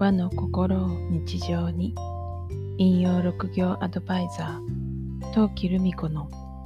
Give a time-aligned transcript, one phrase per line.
[0.00, 1.94] 和の心を日常に
[2.78, 6.24] 引用六行アドバイザー陶器留美子の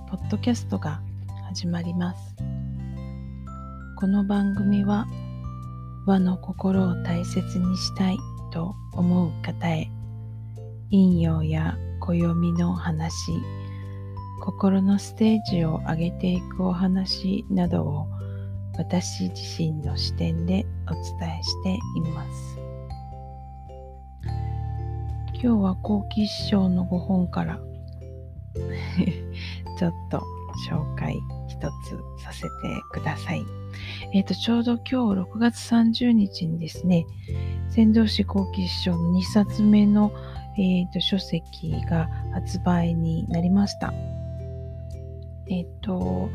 [0.08, 1.00] ポッドキャストが
[1.48, 2.36] 始まります
[3.98, 5.08] この番組は
[6.06, 8.18] 和の心を大切にしたい
[8.52, 9.90] と思う方へ
[10.90, 13.32] 引用や暦の話
[14.42, 18.06] 心のステージを上げていくお話などを
[18.78, 22.73] 私自身の視点でお伝えしています。
[25.44, 27.60] 今日は好奇師匠の5本から
[29.78, 30.22] ちょっと
[30.70, 31.14] 紹介
[31.48, 32.48] 一つさせて
[32.92, 33.42] ください。
[34.14, 37.04] えっ、ー、と、ちょうど今日6月30日にですね、
[37.68, 40.12] 仙道市好奇師匠の2冊目の、
[40.56, 43.92] えーと、書籍が発売になりました。
[45.50, 46.30] えっ、ー、と、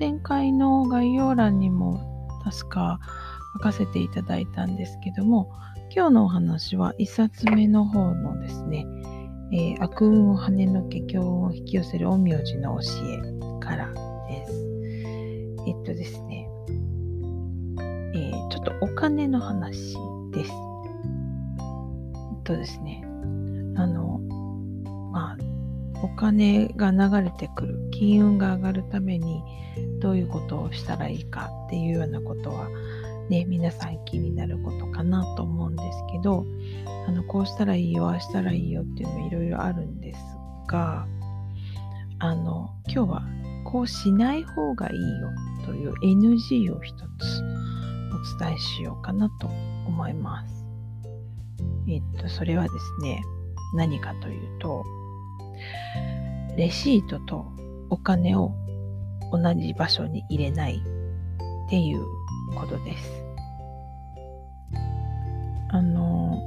[0.00, 2.00] 前回の概要欄にも
[2.42, 2.98] 確か
[3.54, 5.50] 書かせていただいたんですけども、
[5.94, 8.86] 今日のお話は1冊目の方のですね、
[9.52, 13.92] えー、悪運を跳ねのけ強運を引き寄せる陰陽師の教えから
[14.28, 14.52] です。
[15.66, 16.48] えっとですね、
[17.78, 19.94] えー、ちょっとお金の話
[20.32, 20.50] です。
[20.50, 23.02] えっとですね、
[23.76, 24.18] あの、
[25.12, 25.36] まあ、
[26.02, 29.42] お金が流れてくる、金運が上がるために
[30.00, 32.68] どういうことをしたらいいかっていうようなことは、
[33.28, 36.44] ね、皆さん気になることかなと思うんですけど、
[37.06, 40.18] あの、こうしたらいいよ、ああしたらいいよっていうのもいろいろあるんです
[40.68, 41.06] が、
[42.18, 43.22] あの、今日は
[43.64, 45.30] こうしない方がいいよ
[45.64, 47.42] という NG を一つ
[48.12, 49.48] お伝えしようかなと
[49.86, 50.64] 思います。
[51.88, 53.22] えっと、それはですね、
[53.74, 54.84] 何かというと、
[56.56, 57.46] レシートと
[57.90, 58.52] お金を
[59.32, 62.04] 同じ場所に入れないっていう
[62.54, 63.24] ことです。
[65.70, 66.42] あの、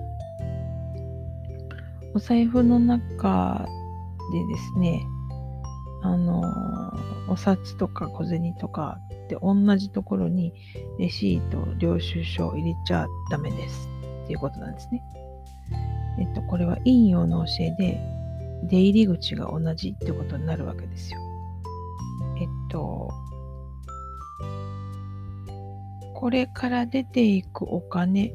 [2.14, 3.68] お財布の中
[4.32, 5.06] でですね、
[6.02, 6.44] あの、
[7.28, 10.54] お札とか小銭とかって同じところに
[10.98, 13.90] レシート、領収書を入れちゃダメです
[14.24, 15.04] っていうことなんですね。
[16.20, 18.02] えっと、これは陰陽の教えで
[18.64, 21.20] 出入り口が同じってことになるわけですよ。
[22.40, 23.10] えっと、
[26.28, 28.34] これから出ていくお金、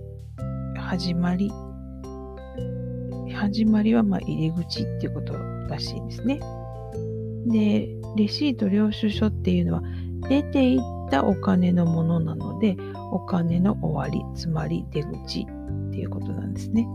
[0.78, 1.52] 始まり、
[3.34, 5.34] 始まりはま入り口っていうこと
[5.68, 6.40] らしいんですね。
[7.44, 9.82] で、レシート領収書っていうのは
[10.30, 12.78] 出ていったお金のものなので、
[13.10, 16.88] お金の終わり、つまり出口っていうことなんですね。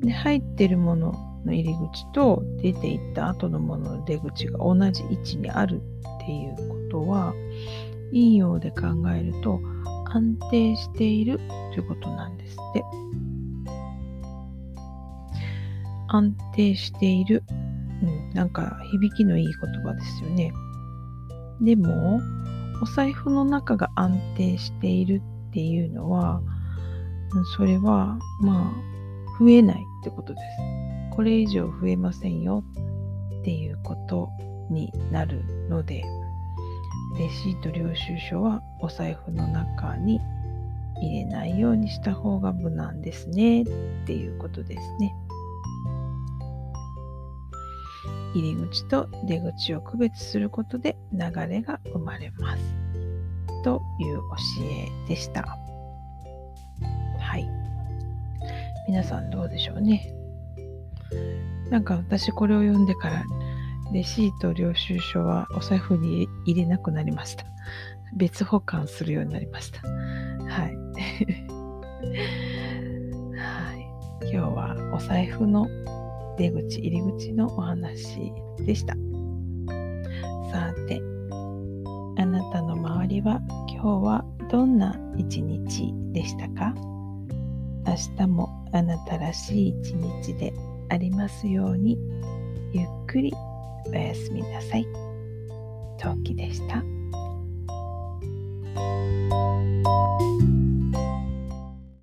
[0.00, 1.12] で、入ってるもの
[1.44, 7.32] の入り口と出ていった後のものの出口が同じ位置にあるっていうことは、
[8.10, 9.60] 陰陽で考えると
[10.12, 11.38] 安定している
[11.72, 12.84] ということなんですって。
[16.08, 17.42] 安定している。
[18.02, 20.52] うん、なんか響きのいい言葉ですよね。
[21.60, 22.20] でも、
[22.82, 26.40] お財布の中が安定しているっていうのは、
[27.56, 30.44] それは、まあ、増えないってことです。
[31.14, 32.64] これ以上増えませんよ
[33.40, 34.30] っていうこと
[34.70, 36.04] になるので、
[37.20, 40.22] レシート領収書はお財布の中に
[41.02, 43.66] 入れないようにした方が無難ですねっ
[44.06, 45.14] ていうことですね。
[48.34, 52.62] 入り口と出口を区別することで流れが生まれます。
[53.64, 54.64] という教
[55.04, 55.42] えでした。
[57.18, 57.46] はい。
[58.88, 60.10] 皆さんどうでしょうね。
[61.68, 63.24] なんか私これを読んでから
[63.92, 67.44] レシート領収書はお財布に入れなくなりました。
[68.16, 69.80] 別保管するようになりました。
[69.82, 70.76] はい。
[73.36, 75.66] はい、今日はお財布の
[76.38, 78.94] 出口、入り口のお話でした。
[80.50, 81.00] さて、
[82.16, 86.74] あなたの周りは今日はどんな一日でしたか？
[87.86, 90.52] 明日もあなたらしい一日で
[90.90, 91.98] ありますように
[92.72, 93.32] ゆっくり
[93.86, 94.86] おやすみなさい。
[95.98, 96.82] 陶器でした。